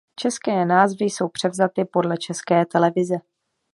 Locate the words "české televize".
2.17-3.15